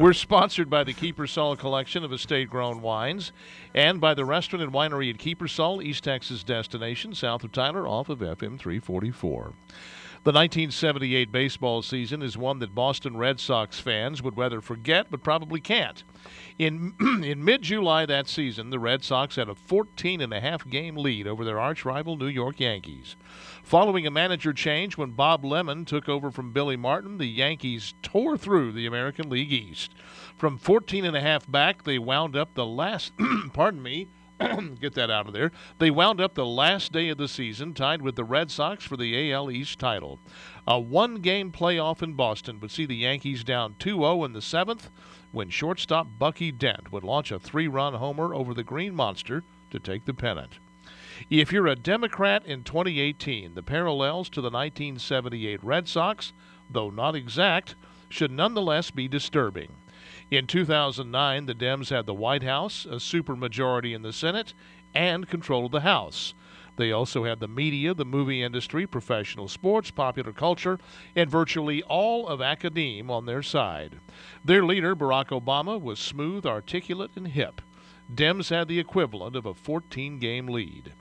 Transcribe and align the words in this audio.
We're 0.00 0.14
sponsored 0.14 0.70
by 0.70 0.84
the 0.84 0.94
Kiepersol 0.94 1.58
collection 1.58 2.04
of 2.04 2.12
estate 2.14 2.48
grown 2.48 2.80
wines 2.80 3.32
and 3.74 4.00
by 4.00 4.14
the 4.14 4.24
restaurant 4.24 4.62
and 4.62 4.72
winery 4.72 5.10
at 5.10 5.18
Kiepersol, 5.18 5.84
East 5.84 6.04
Texas 6.04 6.42
destination, 6.42 7.14
south 7.14 7.44
of 7.44 7.52
Tyler, 7.52 7.86
off 7.86 8.08
of 8.08 8.20
FM 8.20 8.58
344. 8.58 9.52
The 10.22 10.32
1978 10.32 11.32
baseball 11.32 11.80
season 11.80 12.20
is 12.20 12.36
one 12.36 12.58
that 12.58 12.74
Boston 12.74 13.16
Red 13.16 13.40
Sox 13.40 13.80
fans 13.80 14.22
would 14.22 14.36
rather 14.36 14.60
forget 14.60 15.06
but 15.10 15.22
probably 15.22 15.60
can't. 15.60 16.04
In, 16.58 16.92
in 17.24 17.42
mid 17.42 17.62
July 17.62 18.04
that 18.04 18.28
season, 18.28 18.68
the 18.68 18.78
Red 18.78 19.02
Sox 19.02 19.36
had 19.36 19.48
a 19.48 19.54
14 19.54 20.20
and 20.20 20.34
a 20.34 20.40
half 20.42 20.68
game 20.68 20.94
lead 20.94 21.26
over 21.26 21.42
their 21.42 21.58
arch 21.58 21.86
rival 21.86 22.18
New 22.18 22.26
York 22.26 22.60
Yankees. 22.60 23.16
Following 23.62 24.06
a 24.06 24.10
manager 24.10 24.52
change 24.52 24.98
when 24.98 25.12
Bob 25.12 25.42
Lemon 25.42 25.86
took 25.86 26.06
over 26.06 26.30
from 26.30 26.52
Billy 26.52 26.76
Martin, 26.76 27.16
the 27.16 27.24
Yankees 27.24 27.94
tore 28.02 28.36
through 28.36 28.72
the 28.72 28.84
American 28.84 29.30
League 29.30 29.52
East. 29.52 29.94
From 30.36 30.58
14 30.58 31.06
and 31.06 31.16
a 31.16 31.22
half 31.22 31.50
back, 31.50 31.84
they 31.84 31.98
wound 31.98 32.36
up 32.36 32.52
the 32.52 32.66
last, 32.66 33.14
pardon 33.54 33.82
me, 33.82 34.06
get 34.80 34.94
that 34.94 35.10
out 35.10 35.26
of 35.26 35.32
there. 35.32 35.52
They 35.78 35.90
wound 35.90 36.20
up 36.20 36.34
the 36.34 36.46
last 36.46 36.92
day 36.92 37.08
of 37.10 37.18
the 37.18 37.28
season 37.28 37.74
tied 37.74 38.00
with 38.00 38.16
the 38.16 38.24
Red 38.24 38.50
Sox 38.50 38.84
for 38.84 38.96
the 38.96 39.32
AL 39.32 39.50
East 39.50 39.78
title. 39.78 40.18
A 40.66 40.80
one 40.80 41.16
game 41.16 41.52
playoff 41.52 42.02
in 42.02 42.14
Boston 42.14 42.58
would 42.60 42.70
see 42.70 42.86
the 42.86 42.96
Yankees 42.96 43.44
down 43.44 43.76
2 43.78 43.96
0 43.96 44.24
in 44.24 44.32
the 44.32 44.40
seventh 44.40 44.90
when 45.32 45.50
shortstop 45.50 46.06
Bucky 46.18 46.50
Dent 46.50 46.90
would 46.90 47.04
launch 47.04 47.30
a 47.30 47.38
three 47.38 47.68
run 47.68 47.94
homer 47.94 48.34
over 48.34 48.54
the 48.54 48.64
Green 48.64 48.94
Monster 48.94 49.44
to 49.70 49.78
take 49.78 50.06
the 50.06 50.14
pennant. 50.14 50.58
If 51.28 51.52
you're 51.52 51.66
a 51.66 51.76
Democrat 51.76 52.46
in 52.46 52.64
2018, 52.64 53.54
the 53.54 53.62
parallels 53.62 54.30
to 54.30 54.40
the 54.40 54.50
1978 54.50 55.62
Red 55.62 55.86
Sox, 55.86 56.32
though 56.70 56.88
not 56.88 57.14
exact, 57.14 57.74
should 58.08 58.32
nonetheless 58.32 58.90
be 58.90 59.06
disturbing. 59.06 59.74
In 60.30 60.46
2009, 60.46 61.46
the 61.46 61.54
Dems 61.56 61.90
had 61.90 62.06
the 62.06 62.14
White 62.14 62.44
House, 62.44 62.84
a 62.84 63.00
supermajority 63.00 63.92
in 63.92 64.02
the 64.02 64.12
Senate, 64.12 64.54
and 64.94 65.28
control 65.28 65.66
of 65.66 65.72
the 65.72 65.80
House. 65.80 66.34
They 66.76 66.92
also 66.92 67.24
had 67.24 67.40
the 67.40 67.48
media, 67.48 67.94
the 67.94 68.04
movie 68.04 68.40
industry, 68.40 68.86
professional 68.86 69.48
sports, 69.48 69.90
popular 69.90 70.32
culture, 70.32 70.78
and 71.16 71.28
virtually 71.28 71.82
all 71.82 72.28
of 72.28 72.40
academe 72.40 73.10
on 73.10 73.26
their 73.26 73.42
side. 73.42 73.96
Their 74.44 74.64
leader, 74.64 74.94
Barack 74.94 75.28
Obama, 75.28 75.80
was 75.80 75.98
smooth, 75.98 76.46
articulate, 76.46 77.10
and 77.16 77.26
hip. 77.26 77.60
Dems 78.14 78.50
had 78.50 78.68
the 78.68 78.78
equivalent 78.78 79.34
of 79.34 79.46
a 79.46 79.54
14 79.54 80.20
game 80.20 80.46
lead. 80.46 80.92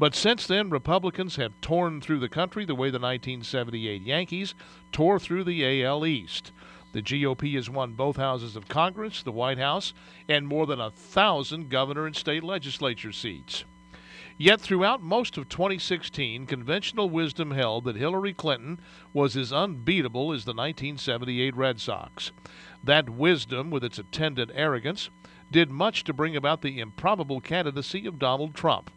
But 0.00 0.16
since 0.16 0.48
then, 0.48 0.70
Republicans 0.70 1.36
have 1.36 1.60
torn 1.60 2.00
through 2.00 2.18
the 2.18 2.28
country 2.28 2.64
the 2.64 2.74
way 2.74 2.90
the 2.90 2.98
1978 2.98 4.02
Yankees 4.02 4.54
tore 4.90 5.20
through 5.20 5.44
the 5.44 5.84
AL 5.84 6.04
East. 6.04 6.50
The 6.94 7.02
GOP 7.02 7.56
has 7.56 7.68
won 7.68 7.94
both 7.94 8.18
houses 8.18 8.54
of 8.54 8.68
Congress, 8.68 9.24
the 9.24 9.32
White 9.32 9.58
House, 9.58 9.92
and 10.28 10.46
more 10.46 10.64
than 10.64 10.80
a 10.80 10.92
thousand 10.92 11.68
governor 11.68 12.06
and 12.06 12.14
state 12.14 12.44
legislature 12.44 13.10
seats. 13.10 13.64
Yet 14.38 14.60
throughout 14.60 15.02
most 15.02 15.36
of 15.36 15.48
2016, 15.48 16.46
conventional 16.46 17.10
wisdom 17.10 17.50
held 17.50 17.82
that 17.86 17.96
Hillary 17.96 18.32
Clinton 18.32 18.78
was 19.12 19.36
as 19.36 19.52
unbeatable 19.52 20.30
as 20.30 20.44
the 20.44 20.52
1978 20.52 21.56
Red 21.56 21.80
Sox. 21.80 22.30
That 22.84 23.10
wisdom, 23.10 23.70
with 23.72 23.82
its 23.82 23.98
attendant 23.98 24.52
arrogance, 24.54 25.10
did 25.50 25.72
much 25.72 26.04
to 26.04 26.12
bring 26.12 26.36
about 26.36 26.62
the 26.62 26.78
improbable 26.78 27.40
candidacy 27.40 28.06
of 28.06 28.20
Donald 28.20 28.54
Trump 28.54 28.92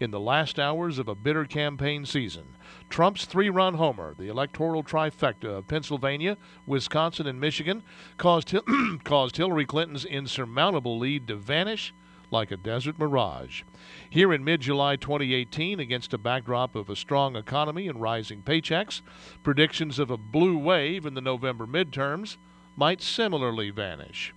in 0.00 0.10
the 0.10 0.18
last 0.18 0.58
hours 0.58 0.98
of 0.98 1.06
a 1.06 1.14
bitter 1.14 1.44
campaign 1.44 2.06
season. 2.06 2.56
Trump's 2.88 3.26
three 3.26 3.50
run 3.50 3.74
homer, 3.74 4.14
the 4.18 4.28
electoral 4.28 4.82
trifecta 4.82 5.58
of 5.58 5.68
Pennsylvania, 5.68 6.38
Wisconsin, 6.66 7.26
and 7.26 7.38
Michigan, 7.38 7.82
caused, 8.16 8.54
caused 9.04 9.36
Hillary 9.36 9.66
Clinton's 9.66 10.06
insurmountable 10.06 10.98
lead 10.98 11.28
to 11.28 11.36
vanish 11.36 11.92
like 12.30 12.50
a 12.50 12.56
desert 12.56 12.98
mirage. 12.98 13.62
Here 14.08 14.32
in 14.32 14.44
mid 14.44 14.60
July 14.60 14.96
2018, 14.96 15.80
against 15.80 16.14
a 16.14 16.18
backdrop 16.18 16.74
of 16.74 16.88
a 16.88 16.96
strong 16.96 17.36
economy 17.36 17.88
and 17.88 18.00
rising 18.00 18.42
paychecks, 18.42 19.02
predictions 19.42 19.98
of 19.98 20.10
a 20.10 20.16
blue 20.16 20.56
wave 20.56 21.06
in 21.06 21.14
the 21.14 21.20
November 21.20 21.66
midterms 21.66 22.36
might 22.76 23.02
similarly 23.02 23.70
vanish. 23.70 24.32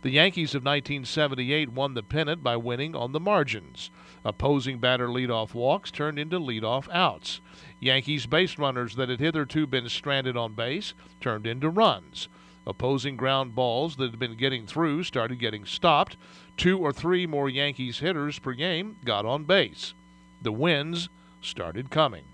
The 0.00 0.10
Yankees 0.10 0.54
of 0.54 0.62
1978 0.62 1.70
won 1.70 1.94
the 1.94 2.04
pennant 2.04 2.42
by 2.42 2.56
winning 2.56 2.94
on 2.94 3.10
the 3.10 3.18
margins. 3.18 3.90
Opposing 4.24 4.78
batter 4.78 5.08
leadoff 5.08 5.54
walks 5.54 5.90
turned 5.90 6.20
into 6.20 6.38
leadoff 6.38 6.88
outs. 6.92 7.40
Yankees 7.80 8.26
base 8.26 8.58
runners 8.58 8.94
that 8.94 9.08
had 9.08 9.18
hitherto 9.18 9.66
been 9.66 9.88
stranded 9.88 10.36
on 10.36 10.54
base 10.54 10.94
turned 11.20 11.48
into 11.48 11.68
runs. 11.68 12.28
Opposing 12.64 13.16
ground 13.16 13.56
balls 13.56 13.96
that 13.96 14.10
had 14.10 14.20
been 14.20 14.36
getting 14.36 14.66
through 14.66 15.02
started 15.02 15.40
getting 15.40 15.64
stopped. 15.64 16.16
Two 16.56 16.78
or 16.78 16.92
three 16.92 17.26
more 17.26 17.48
Yankees 17.48 17.98
hitters 17.98 18.38
per 18.38 18.52
game 18.52 18.98
got 19.04 19.26
on 19.26 19.44
base. 19.44 19.94
The 20.42 20.52
wins 20.52 21.08
started 21.40 21.90
coming. 21.90 22.24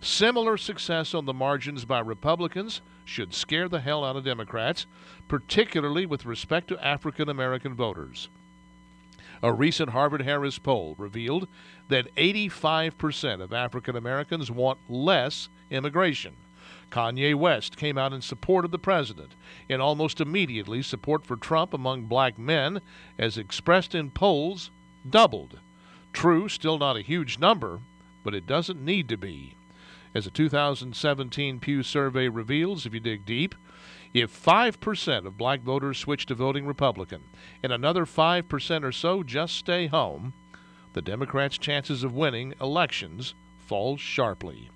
Similar 0.00 0.56
success 0.56 1.14
on 1.14 1.24
the 1.24 1.32
margins 1.32 1.84
by 1.84 2.00
Republicans 2.00 2.80
should 3.04 3.34
scare 3.34 3.68
the 3.68 3.80
hell 3.80 4.04
out 4.04 4.16
of 4.16 4.24
Democrats, 4.24 4.86
particularly 5.28 6.06
with 6.06 6.26
respect 6.26 6.68
to 6.68 6.84
African 6.84 7.28
American 7.28 7.74
voters. 7.74 8.28
A 9.42 9.52
recent 9.52 9.90
Harvard 9.90 10.22
Harris 10.22 10.58
poll 10.58 10.94
revealed 10.96 11.48
that 11.88 12.14
85% 12.16 13.42
of 13.42 13.52
African 13.52 13.96
Americans 13.96 14.50
want 14.50 14.78
less 14.88 15.48
immigration. 15.70 16.36
Kanye 16.90 17.34
West 17.34 17.76
came 17.76 17.98
out 17.98 18.12
in 18.12 18.22
support 18.22 18.64
of 18.64 18.70
the 18.70 18.78
president, 18.78 19.34
and 19.68 19.82
almost 19.82 20.20
immediately 20.20 20.80
support 20.80 21.26
for 21.26 21.36
Trump 21.36 21.74
among 21.74 22.04
black 22.04 22.38
men, 22.38 22.80
as 23.18 23.36
expressed 23.36 23.94
in 23.94 24.10
polls, 24.10 24.70
doubled. 25.08 25.58
True, 26.12 26.48
still 26.48 26.78
not 26.78 26.96
a 26.96 27.02
huge 27.02 27.38
number, 27.38 27.80
but 28.22 28.34
it 28.34 28.46
doesn't 28.46 28.84
need 28.84 29.08
to 29.08 29.16
be. 29.16 29.56
As 30.14 30.28
a 30.28 30.30
2017 30.30 31.58
Pew 31.58 31.82
survey 31.82 32.28
reveals, 32.28 32.86
if 32.86 32.94
you 32.94 33.00
dig 33.00 33.26
deep, 33.26 33.54
if 34.12 34.32
5% 34.32 35.26
of 35.26 35.36
black 35.36 35.62
voters 35.62 35.98
switch 35.98 36.24
to 36.26 36.36
voting 36.36 36.66
Republican 36.66 37.24
and 37.64 37.72
another 37.72 38.06
5% 38.06 38.84
or 38.84 38.92
so 38.92 39.24
just 39.24 39.56
stay 39.56 39.88
home, 39.88 40.32
the 40.92 41.02
Democrats' 41.02 41.58
chances 41.58 42.04
of 42.04 42.14
winning 42.14 42.54
elections 42.60 43.34
fall 43.58 43.96
sharply. 43.96 44.70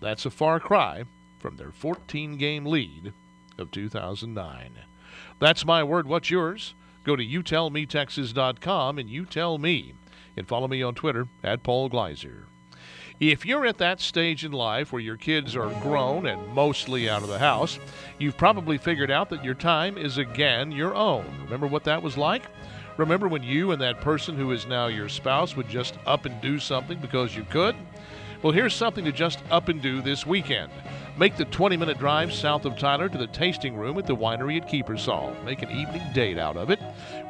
That's 0.00 0.26
a 0.26 0.30
far 0.30 0.60
cry 0.60 1.04
from 1.38 1.56
their 1.56 1.72
14 1.72 2.36
game 2.36 2.66
lead 2.66 3.14
of 3.56 3.70
2009. 3.70 4.72
That's 5.38 5.64
my 5.64 5.82
word. 5.84 6.06
What's 6.06 6.30
yours? 6.30 6.74
Go 7.04 7.16
to 7.16 7.24
youtellmetexas.com 7.24 8.98
and 8.98 9.08
you 9.08 9.24
tell 9.24 9.56
me. 9.56 9.94
And 10.36 10.46
follow 10.46 10.68
me 10.68 10.82
on 10.82 10.94
Twitter 10.94 11.28
at 11.42 11.62
Paul 11.62 11.88
Gleiser. 11.88 12.46
If 13.18 13.46
you're 13.46 13.64
at 13.64 13.78
that 13.78 13.98
stage 14.02 14.44
in 14.44 14.52
life 14.52 14.92
where 14.92 15.00
your 15.00 15.16
kids 15.16 15.56
are 15.56 15.70
grown 15.80 16.26
and 16.26 16.48
mostly 16.48 17.08
out 17.08 17.22
of 17.22 17.30
the 17.30 17.38
house, 17.38 17.78
you've 18.18 18.36
probably 18.36 18.76
figured 18.76 19.10
out 19.10 19.30
that 19.30 19.42
your 19.42 19.54
time 19.54 19.96
is 19.96 20.18
again 20.18 20.70
your 20.70 20.94
own. 20.94 21.24
Remember 21.44 21.66
what 21.66 21.84
that 21.84 22.02
was 22.02 22.18
like? 22.18 22.42
Remember 22.98 23.26
when 23.26 23.42
you 23.42 23.70
and 23.72 23.80
that 23.80 24.02
person 24.02 24.36
who 24.36 24.52
is 24.52 24.66
now 24.66 24.88
your 24.88 25.08
spouse 25.08 25.56
would 25.56 25.66
just 25.66 25.94
up 26.04 26.26
and 26.26 26.38
do 26.42 26.58
something 26.58 26.98
because 26.98 27.34
you 27.34 27.44
could? 27.44 27.74
Well, 28.42 28.52
here's 28.52 28.74
something 28.74 29.06
to 29.06 29.12
just 29.12 29.38
up 29.50 29.70
and 29.70 29.80
do 29.80 30.02
this 30.02 30.26
weekend. 30.26 30.70
Make 31.16 31.38
the 31.38 31.46
20 31.46 31.78
minute 31.78 31.98
drive 31.98 32.34
south 32.34 32.66
of 32.66 32.76
Tyler 32.76 33.08
to 33.08 33.16
the 33.16 33.28
tasting 33.28 33.76
room 33.76 33.96
at 33.96 34.06
the 34.06 34.14
winery 34.14 34.60
at 34.60 34.68
Kiepersol. 34.68 35.42
Make 35.42 35.62
an 35.62 35.70
evening 35.70 36.02
date 36.12 36.36
out 36.36 36.58
of 36.58 36.68
it. 36.68 36.80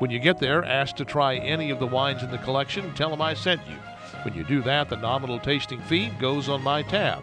When 0.00 0.10
you 0.10 0.18
get 0.18 0.40
there, 0.40 0.64
ask 0.64 0.96
to 0.96 1.04
try 1.04 1.36
any 1.36 1.70
of 1.70 1.78
the 1.78 1.86
wines 1.86 2.24
in 2.24 2.32
the 2.32 2.38
collection. 2.38 2.92
Tell 2.94 3.10
them 3.10 3.22
I 3.22 3.34
sent 3.34 3.60
you. 3.68 3.76
When 4.22 4.34
you 4.34 4.44
do 4.44 4.62
that, 4.62 4.88
the 4.88 4.96
nominal 4.96 5.38
tasting 5.38 5.80
fee 5.82 6.10
goes 6.20 6.48
on 6.48 6.62
my 6.62 6.82
tab. 6.82 7.22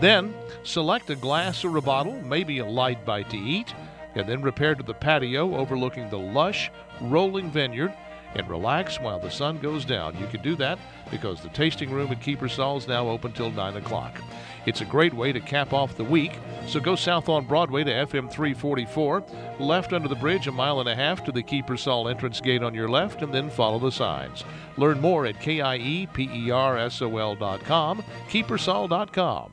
Then 0.00 0.34
select 0.62 1.10
a 1.10 1.16
glass 1.16 1.64
or 1.64 1.76
a 1.76 1.82
bottle, 1.82 2.20
maybe 2.22 2.58
a 2.58 2.66
light 2.66 3.04
bite 3.04 3.30
to 3.30 3.36
eat, 3.36 3.74
and 4.14 4.28
then 4.28 4.42
repair 4.42 4.74
to 4.74 4.82
the 4.82 4.94
patio 4.94 5.56
overlooking 5.56 6.08
the 6.08 6.18
lush, 6.18 6.70
rolling 7.00 7.50
vineyard 7.50 7.92
and 8.36 8.48
relax 8.48 9.00
while 9.00 9.18
the 9.18 9.30
sun 9.30 9.58
goes 9.58 9.84
down. 9.84 10.16
You 10.18 10.26
can 10.26 10.42
do 10.42 10.54
that 10.56 10.78
because 11.10 11.40
the 11.40 11.48
tasting 11.48 11.90
room 11.90 12.12
at 12.12 12.20
Kiepersol 12.20 12.78
is 12.78 12.86
now 12.86 13.08
open 13.08 13.32
till 13.32 13.50
9 13.50 13.76
o'clock. 13.76 14.20
It's 14.66 14.80
a 14.80 14.84
great 14.84 15.14
way 15.14 15.32
to 15.32 15.40
cap 15.40 15.72
off 15.72 15.96
the 15.96 16.04
week, 16.04 16.38
so 16.66 16.80
go 16.80 16.96
south 16.96 17.28
on 17.28 17.46
Broadway 17.46 17.84
to 17.84 17.90
FM 17.90 18.28
344, 18.30 19.24
left 19.60 19.92
under 19.92 20.08
the 20.08 20.16
bridge 20.16 20.48
a 20.48 20.52
mile 20.52 20.80
and 20.80 20.88
a 20.88 20.96
half 20.96 21.22
to 21.24 21.32
the 21.32 21.42
Kiepersol 21.42 22.10
entrance 22.10 22.40
gate 22.40 22.64
on 22.64 22.74
your 22.74 22.88
left, 22.88 23.22
and 23.22 23.32
then 23.32 23.48
follow 23.48 23.78
the 23.78 23.92
signs. 23.92 24.44
Learn 24.76 25.00
more 25.00 25.24
at 25.26 25.40
KIEPERSOL.com, 25.40 28.04
Kiepersol.com. 28.28 29.52